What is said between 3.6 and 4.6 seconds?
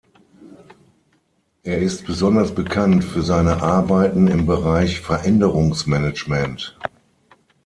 Arbeiten im